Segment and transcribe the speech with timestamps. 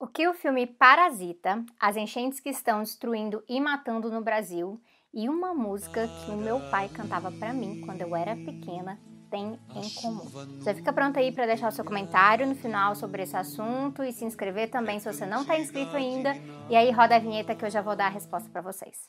[0.00, 4.80] O que o filme Parasita, as enchentes que estão destruindo e matando no Brasil
[5.12, 8.96] e uma música que o meu pai cantava para mim quando eu era pequena
[9.28, 10.24] tem em comum.
[10.62, 14.12] Já fica pronto aí para deixar o seu comentário no final sobre esse assunto e
[14.12, 16.32] se inscrever também se você não está inscrito ainda.
[16.70, 19.04] E aí roda a vinheta que eu já vou dar a resposta para vocês.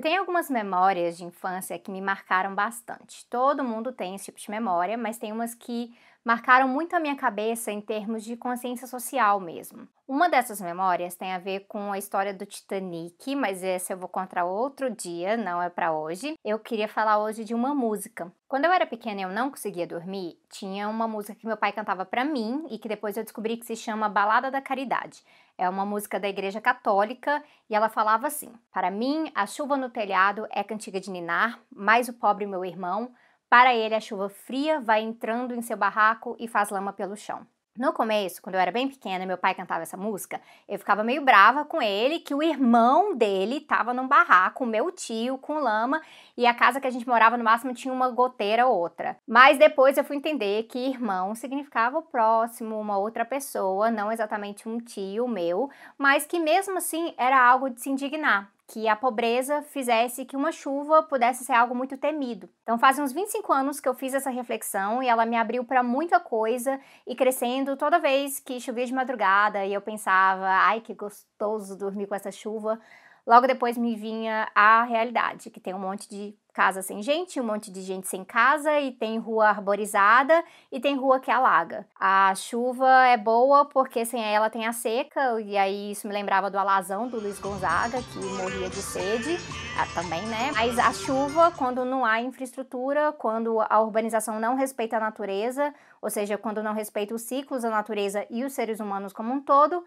[0.00, 3.26] Eu tenho algumas memórias de infância que me marcaram bastante.
[3.26, 5.94] Todo mundo tem esse tipo de memória, mas tem umas que
[6.24, 9.88] marcaram muito a minha cabeça em termos de consciência social mesmo.
[10.06, 14.08] Uma dessas memórias tem a ver com a história do Titanic, mas essa eu vou
[14.08, 16.34] contar outro dia, não é para hoje.
[16.44, 18.30] Eu queria falar hoje de uma música.
[18.48, 21.72] Quando eu era pequena e eu não conseguia dormir, tinha uma música que meu pai
[21.72, 25.22] cantava para mim e que depois eu descobri que se chama Balada da Caridade.
[25.56, 29.90] É uma música da Igreja Católica e ela falava assim: Para mim, a chuva no
[29.90, 33.12] telhado é cantiga de ninar, mais o pobre meu irmão
[33.50, 37.44] para ele, a chuva fria vai entrando em seu barraco e faz lama pelo chão.
[37.76, 41.24] No começo, quando eu era bem pequena, meu pai cantava essa música, eu ficava meio
[41.24, 46.00] brava com ele que o irmão dele estava num barraco, meu tio, com lama,
[46.36, 49.16] e a casa que a gente morava no máximo tinha uma goteira ou outra.
[49.26, 54.68] Mas depois eu fui entender que irmão significava o próximo, uma outra pessoa, não exatamente
[54.68, 59.62] um tio meu, mas que mesmo assim era algo de se indignar que a pobreza
[59.62, 62.48] fizesse que uma chuva pudesse ser algo muito temido.
[62.62, 65.82] Então faz uns 25 anos que eu fiz essa reflexão e ela me abriu para
[65.82, 70.94] muita coisa e crescendo toda vez que chovia de madrugada e eu pensava, ai que
[70.94, 72.80] gostoso dormir com essa chuva.
[73.26, 77.44] Logo depois me vinha a realidade, que tem um monte de casa sem gente, um
[77.44, 81.86] monte de gente sem casa e tem rua arborizada e tem rua que alaga.
[81.98, 86.50] A chuva é boa porque sem ela tem a seca e aí isso me lembrava
[86.50, 89.38] do alazão do Luiz Gonzaga que morria de sede
[89.78, 90.50] ah, também, né?
[90.52, 96.10] Mas a chuva quando não há infraestrutura, quando a urbanização não respeita a natureza, ou
[96.10, 99.84] seja, quando não respeita os ciclos da natureza e os seres humanos como um todo,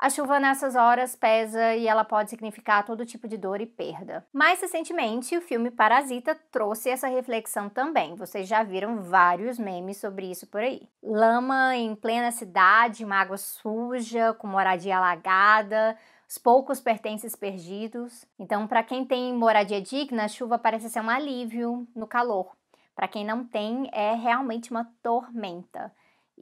[0.00, 4.26] a chuva nessas horas pesa e ela pode significar todo tipo de dor e perda.
[4.32, 8.14] Mais recentemente, o filme Parasita trouxe essa reflexão também.
[8.14, 10.88] Vocês já viram vários memes sobre isso por aí.
[11.02, 15.94] Lama em plena cidade, uma água suja, com moradia alagada,
[16.26, 18.24] os poucos pertences perdidos.
[18.38, 22.56] Então, para quem tem moradia digna, a chuva parece ser um alívio no calor.
[22.94, 25.92] Para quem não tem, é realmente uma tormenta.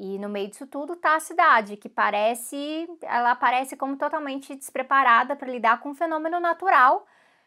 [0.00, 5.34] E no meio disso tudo está a cidade, que parece, ela parece como totalmente despreparada
[5.34, 7.04] para lidar com um fenômeno natural.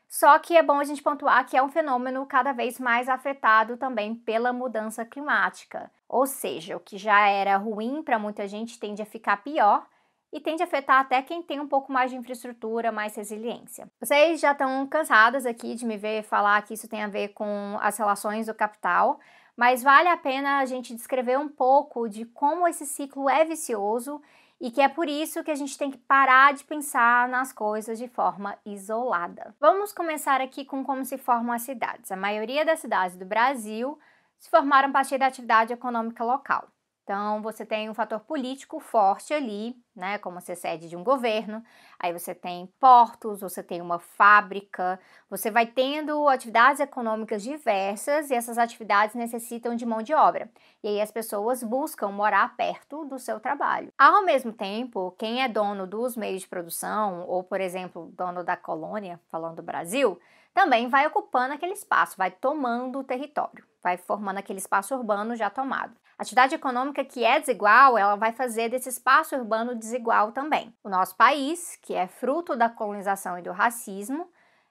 [0.09, 3.77] Só que é bom a gente pontuar que é um fenômeno cada vez mais afetado
[3.77, 5.89] também pela mudança climática.
[6.09, 9.87] Ou seja, o que já era ruim para muita gente tende a ficar pior
[10.33, 13.89] e tende a afetar até quem tem um pouco mais de infraestrutura, mais resiliência.
[13.97, 17.77] Vocês já estão cansadas aqui de me ver falar que isso tem a ver com
[17.81, 19.17] as relações do capital,
[19.55, 24.21] mas vale a pena a gente descrever um pouco de como esse ciclo é vicioso
[24.59, 27.97] e que é por isso que a gente tem que parar de pensar nas coisas
[27.97, 29.55] de forma isolada.
[29.59, 32.11] Vamos começar aqui com como se formam as cidades.
[32.11, 33.97] A maioria das cidades do Brasil
[34.37, 36.67] se formaram a partir da atividade econômica local.
[37.11, 41.61] Então, você tem um fator político forte ali, né, como ser sede de um governo,
[41.99, 44.97] aí você tem portos, você tem uma fábrica,
[45.29, 50.49] você vai tendo atividades econômicas diversas e essas atividades necessitam de mão de obra.
[50.81, 53.91] E aí as pessoas buscam morar perto do seu trabalho.
[53.97, 58.55] Ao mesmo tempo, quem é dono dos meios de produção, ou por exemplo, dono da
[58.55, 60.17] colônia, falando do Brasil,
[60.53, 65.49] também vai ocupando aquele espaço, vai tomando o território, vai formando aquele espaço urbano já
[65.49, 65.93] tomado.
[66.21, 70.71] A atividade econômica que é desigual, ela vai fazer desse espaço urbano desigual também.
[70.83, 74.29] O nosso país, que é fruto da colonização e do racismo,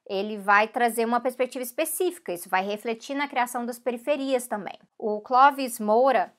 [0.08, 4.78] ele vai trazer uma perspectiva específica, isso vai refletir na criação das periferias também.
[4.96, 6.32] O Clóvis Moura,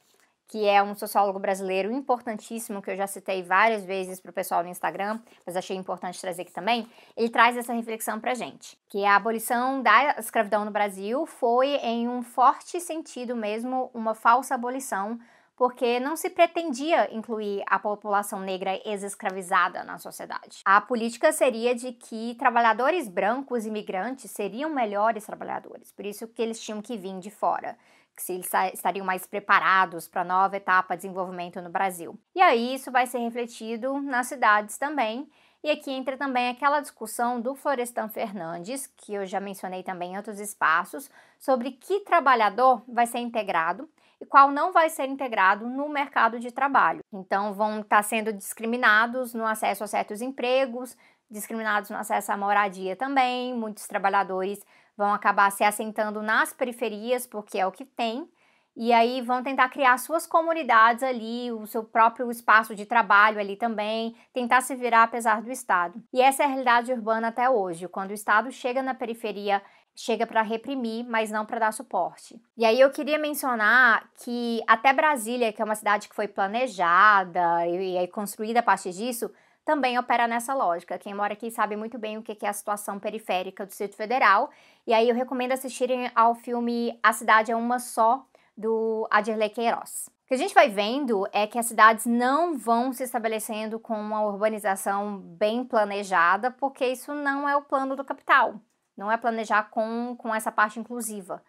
[0.52, 4.62] que é um sociólogo brasileiro importantíssimo, que eu já citei várias vezes para o pessoal
[4.62, 6.86] no Instagram, mas achei importante trazer aqui também,
[7.16, 12.10] ele traz essa reflexão para gente, que a abolição da escravidão no Brasil foi, em
[12.10, 15.18] um forte sentido mesmo, uma falsa abolição,
[15.56, 20.64] porque não se pretendia incluir a população negra ex-escravizada na sociedade.
[20.66, 26.60] A política seria de que trabalhadores brancos imigrantes seriam melhores trabalhadores, por isso que eles
[26.60, 27.78] tinham que vir de fora
[28.18, 32.20] se eles estariam mais preparados para a nova etapa de desenvolvimento no Brasil.
[32.36, 35.30] E aí isso vai ser refletido nas cidades também.
[35.64, 40.18] E aqui entra também aquela discussão do Florestan Fernandes, que eu já mencionei também em
[40.18, 41.10] outros espaços,
[41.40, 43.88] sobre que trabalhador vai ser integrado
[44.20, 47.04] e qual não vai ser integrado no mercado de trabalho.
[47.14, 50.98] Então, vão estar sendo discriminados no acesso a certos empregos,
[51.30, 53.54] discriminados no acesso à moradia também.
[53.56, 54.64] Muitos trabalhadores
[55.02, 58.30] vão acabar se assentando nas periferias, porque é o que tem,
[58.76, 63.56] e aí vão tentar criar suas comunidades ali, o seu próprio espaço de trabalho ali
[63.56, 66.00] também, tentar se virar apesar do Estado.
[66.14, 69.60] E essa é a realidade urbana até hoje, quando o Estado chega na periferia
[69.94, 72.42] chega para reprimir, mas não para dar suporte.
[72.56, 77.68] E aí eu queria mencionar que até Brasília, que é uma cidade que foi planejada
[77.68, 79.30] e, e construída a partir disso,
[79.66, 80.98] também opera nessa lógica.
[80.98, 84.50] Quem mora aqui sabe muito bem o que é a situação periférica do Distrito Federal.
[84.86, 88.26] E aí eu recomendo assistirem ao filme A Cidade é Uma Só,
[88.56, 90.10] do Adirley Queiroz.
[90.24, 94.00] O que a gente vai vendo é que as cidades não vão se estabelecendo com
[94.00, 98.56] uma urbanização bem planejada, porque isso não é o plano do capital.
[98.96, 101.44] Não é planejar com, com essa parte inclusiva,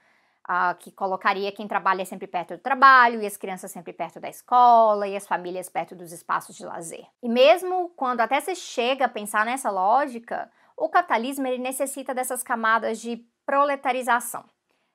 [0.48, 4.28] uh, que colocaria quem trabalha sempre perto do trabalho, e as crianças sempre perto da
[4.28, 7.06] escola, e as famílias perto dos espaços de lazer.
[7.22, 12.42] E mesmo quando até se chega a pensar nessa lógica, o capitalismo ele necessita dessas
[12.42, 14.44] camadas de proletarização.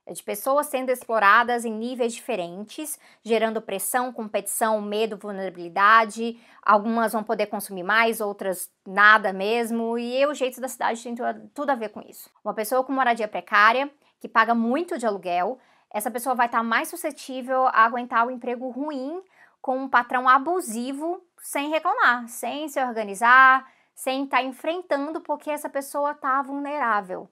[0.09, 6.39] De pessoas sendo exploradas em níveis diferentes, gerando pressão, competição, medo, vulnerabilidade.
[6.63, 9.97] Algumas vão poder consumir mais, outras nada mesmo.
[9.97, 11.13] E o jeito da cidade tem
[11.53, 12.29] tudo a ver com isso.
[12.41, 15.59] Uma pessoa com moradia precária, que paga muito de aluguel,
[15.93, 19.21] essa pessoa vai estar mais suscetível a aguentar o emprego ruim
[19.61, 26.11] com um patrão abusivo sem reclamar, sem se organizar, sem estar enfrentando porque essa pessoa
[26.11, 27.29] está vulnerável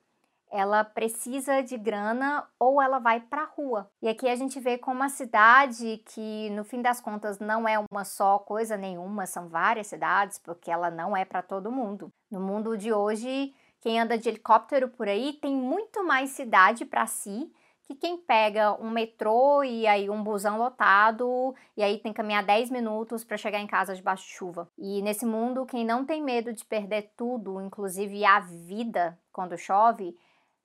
[0.55, 3.89] ela precisa de grana ou ela vai para a rua.
[4.01, 7.77] E aqui a gente vê como uma cidade que no fim das contas não é
[7.91, 12.09] uma só coisa nenhuma, são várias cidades, porque ela não é para todo mundo.
[12.31, 13.53] No mundo de hoje,
[13.85, 17.53] quem anda de helicóptero por aí tem muito mais cidade para si
[17.83, 22.43] que quem pega um metrô e aí um busão lotado e aí tem que caminhar
[22.43, 24.67] 10 minutos para chegar em casa debaixo de chuva.
[24.75, 30.17] E nesse mundo, quem não tem medo de perder tudo, inclusive a vida quando chove,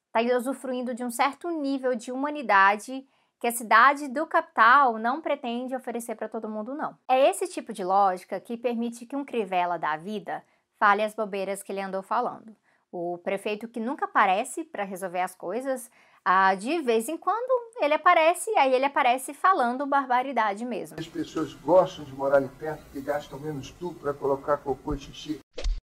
[0.06, 3.06] está usufruindo de um certo nível de humanidade
[3.38, 6.96] que a cidade do capital não pretende oferecer para todo mundo, não.
[7.06, 10.43] É esse tipo de lógica que permite que um crivela da vida
[10.78, 12.56] fale as bobeiras que ele andou falando.
[12.92, 15.90] O prefeito que nunca aparece para resolver as coisas,
[16.25, 17.50] ah, de vez em quando
[17.81, 20.98] ele aparece, e aí ele aparece falando barbaridade mesmo.
[20.98, 24.98] As pessoas gostam de morar ali perto porque gastam menos tudo para colocar cocô e
[24.98, 25.40] xixi.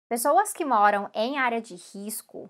[0.10, 2.50] Pessoas que moram em área de risco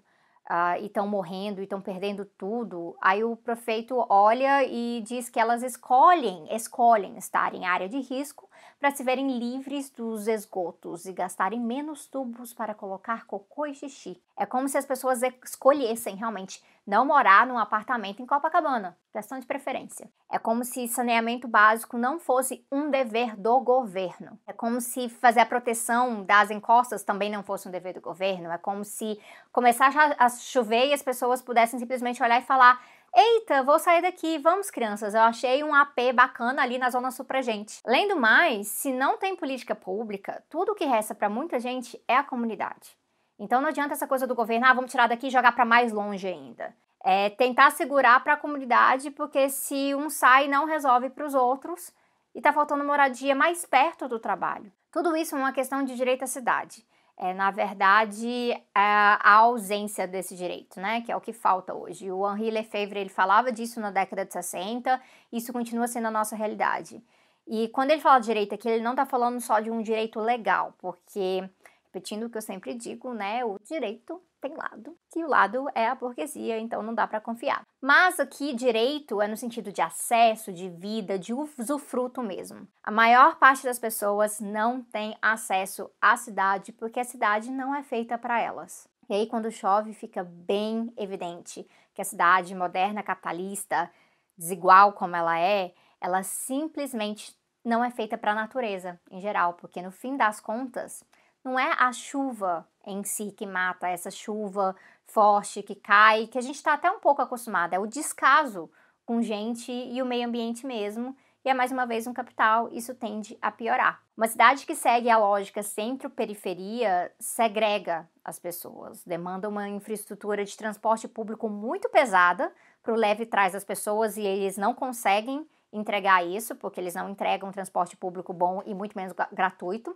[0.49, 5.39] uh, e estão morrendo e estão perdendo tudo, aí o prefeito olha e diz que
[5.39, 8.48] elas escolhem, escolhem estar em área de risco
[8.79, 14.21] para se verem livres dos esgotos e gastarem menos tubos para colocar cocô e xixi.
[14.37, 19.45] É como se as pessoas escolhessem realmente não morar num apartamento em Copacabana, questão de
[19.45, 20.09] preferência.
[20.27, 24.39] É como se saneamento básico não fosse um dever do governo.
[24.47, 28.51] É como se fazer a proteção das encostas também não fosse um dever do governo.
[28.51, 29.19] É como se
[29.51, 32.83] começar a chover e as pessoas pudessem simplesmente olhar e falar:
[33.15, 37.25] Eita, vou sair daqui, vamos crianças, eu achei um AP bacana ali na Zona Sul
[37.25, 37.79] pra gente.
[37.83, 42.15] Além do mais, se não tem política pública, tudo que resta para muita gente é
[42.15, 42.95] a comunidade.
[43.39, 45.91] Então não adianta essa coisa do governo, ah, vamos tirar daqui e jogar para mais
[45.91, 46.75] longe ainda.
[47.03, 51.91] É tentar segurar para a comunidade, porque se um sai, não resolve para os outros
[52.35, 54.71] e tá faltando moradia mais perto do trabalho.
[54.91, 56.85] Tudo isso é uma questão de direito à cidade
[57.19, 61.01] é, na verdade, a, ausência desse direito, né?
[61.01, 62.09] Que é o que falta hoje.
[62.09, 66.33] O Henri Lefebvre ele falava disso na década de 60, isso continua sendo a nossa
[66.33, 67.03] realidade.
[67.45, 70.17] E quando ele fala de direito aqui, ele não está falando só de um direito
[70.19, 71.43] legal, porque,
[71.85, 73.43] repetindo o que eu sempre digo, né?
[73.43, 77.65] O direito tem lado, que o lado é a burguesia, então não dá para confiar.
[77.81, 82.67] Mas aqui direito é no sentido de acesso, de vida, de usufruto mesmo.
[82.83, 87.83] A maior parte das pessoas não tem acesso à cidade porque a cidade não é
[87.83, 88.87] feita para elas.
[89.09, 93.91] E aí quando chove fica bem evidente que a cidade moderna capitalista,
[94.37, 99.81] desigual como ela é, ela simplesmente não é feita para a natureza em geral, porque
[99.81, 101.03] no fim das contas,
[101.43, 106.41] não é a chuva em si que mata, essa chuva forte que cai, que a
[106.41, 108.69] gente está até um pouco acostumado, é o descaso
[109.05, 111.15] com gente e o meio ambiente mesmo.
[111.43, 114.03] E é mais uma vez um capital, isso tende a piorar.
[114.15, 121.07] Uma cidade que segue a lógica centro-periferia segrega as pessoas, demanda uma infraestrutura de transporte
[121.07, 126.55] público muito pesada para o leve trás das pessoas e eles não conseguem entregar isso,
[126.55, 129.95] porque eles não entregam transporte público bom e muito menos gratuito.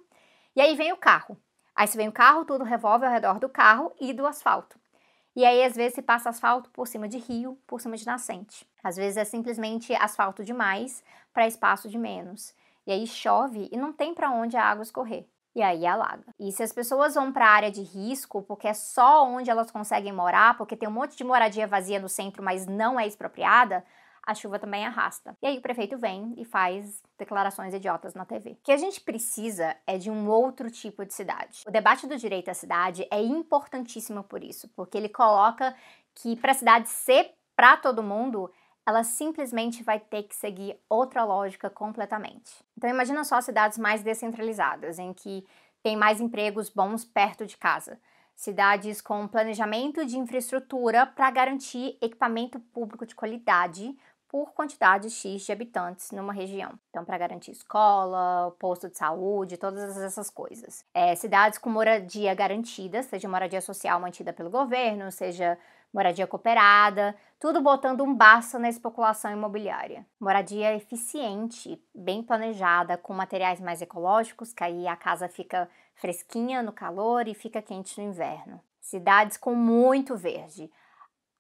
[0.55, 1.37] E aí vem o carro.
[1.75, 4.77] Aí se vem o carro, tudo revolve ao redor do carro e do asfalto.
[5.35, 8.67] E aí, às vezes, se passa asfalto por cima de rio, por cima de nascente.
[8.83, 11.03] Às vezes é simplesmente asfalto demais
[11.33, 12.53] para espaço de menos.
[12.85, 15.25] E aí chove e não tem para onde a água escorrer.
[15.55, 16.25] E aí alaga.
[16.39, 19.71] E se as pessoas vão para a área de risco, porque é só onde elas
[19.71, 23.83] conseguem morar, porque tem um monte de moradia vazia no centro, mas não é expropriada,
[24.25, 25.37] a chuva também arrasta.
[25.41, 28.51] E aí o prefeito vem e faz declarações idiotas na TV.
[28.51, 31.63] O que a gente precisa é de um outro tipo de cidade.
[31.67, 35.75] O debate do direito à cidade é importantíssimo por isso, porque ele coloca
[36.15, 38.51] que para a cidade ser para todo mundo,
[38.85, 42.63] ela simplesmente vai ter que seguir outra lógica completamente.
[42.77, 45.45] Então imagina só cidades mais descentralizadas, em que
[45.83, 47.99] tem mais empregos bons perto de casa
[48.35, 53.95] cidades com planejamento de infraestrutura para garantir equipamento público de qualidade
[54.33, 56.71] por quantidade X de habitantes numa região.
[56.89, 60.83] Então, para garantir escola, posto de saúde, todas essas coisas.
[60.91, 65.55] É, cidades com moradia garantida, seja moradia social mantida pelo governo, seja
[65.93, 70.03] moradia cooperada, tudo botando um basta na especulação imobiliária.
[70.19, 76.71] Moradia eficiente, bem planejada, com materiais mais ecológicos, que aí a casa fica fresquinha no
[76.71, 78.59] calor e fica quente no inverno.
[78.81, 80.71] Cidades com muito verde,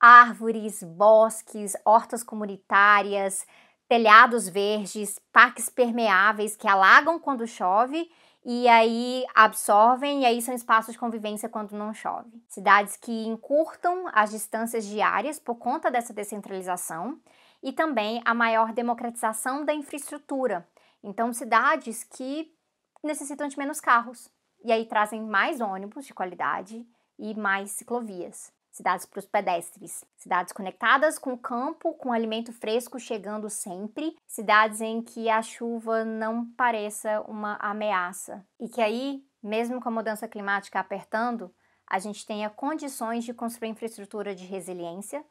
[0.03, 3.47] árvores, bosques, hortas comunitárias,
[3.87, 8.11] telhados verdes, parques permeáveis que alagam quando chove
[8.43, 12.43] e aí absorvem, e aí são espaços de convivência quando não chove.
[12.49, 17.17] Cidades que encurtam as distâncias diárias por conta dessa descentralização
[17.63, 20.67] e também a maior democratização da infraestrutura.
[21.01, 22.53] Então, cidades que
[23.01, 24.29] necessitam de menos carros
[24.65, 26.85] e aí trazem mais ônibus de qualidade
[27.17, 32.99] e mais ciclovias cidades para os pedestres, cidades conectadas com o campo, com alimento fresco
[32.99, 39.79] chegando sempre, cidades em que a chuva não pareça uma ameaça e que aí, mesmo
[39.79, 41.53] com a mudança climática apertando,
[41.87, 45.23] a gente tenha condições de construir infraestrutura de resiliência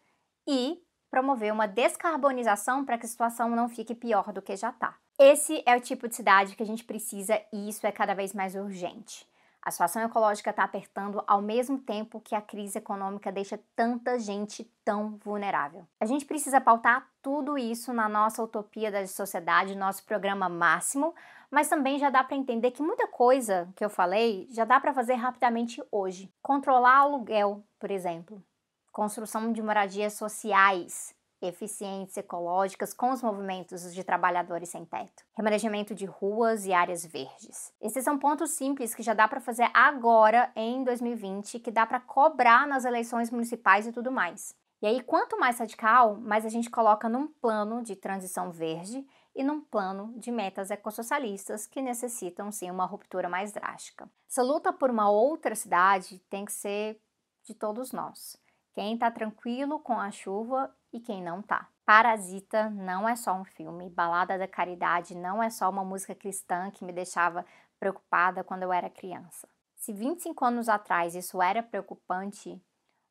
[0.46, 0.80] e
[1.10, 4.96] promover uma descarbonização para que a situação não fique pior do que já está.
[5.18, 8.32] Esse é o tipo de cidade que a gente precisa e isso é cada vez
[8.32, 9.26] mais urgente.
[9.62, 14.64] A situação ecológica está apertando ao mesmo tempo que a crise econômica deixa tanta gente
[14.84, 15.86] tão vulnerável.
[16.00, 21.14] A gente precisa pautar tudo isso na nossa utopia da sociedade, nosso programa máximo,
[21.48, 24.92] mas também já dá para entender que muita coisa que eu falei já dá para
[24.92, 26.28] fazer rapidamente hoje.
[26.42, 28.42] Controlar aluguel, por exemplo,
[28.90, 31.14] construção de moradias sociais,
[31.46, 35.24] eficientes, ecológicas, com os movimentos de trabalhadores sem teto.
[35.34, 37.72] Remanejamento de ruas e áreas verdes.
[37.80, 42.00] Esses são pontos simples que já dá para fazer agora, em 2020, que dá para
[42.00, 44.54] cobrar nas eleições municipais e tudo mais.
[44.82, 49.44] E aí, quanto mais radical, mais a gente coloca num plano de transição verde e
[49.44, 54.10] num plano de metas ecossocialistas que necessitam sim uma ruptura mais drástica.
[54.28, 57.00] Essa luta por uma outra cidade tem que ser
[57.44, 58.36] de todos nós.
[58.74, 61.68] Quem está tranquilo com a chuva e quem não tá.
[61.84, 66.70] Parasita não é só um filme, Balada da Caridade não é só uma música cristã
[66.70, 67.44] que me deixava
[67.78, 69.48] preocupada quando eu era criança.
[69.74, 72.62] Se 25 anos atrás isso era preocupante,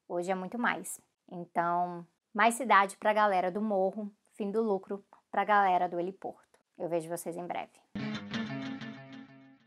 [0.08, 1.02] hoje é muito mais.
[1.30, 6.00] Então, mais cidade para a galera do morro, fim do lucro para a galera do
[6.00, 6.60] heliporto.
[6.78, 7.72] Eu vejo vocês em breve.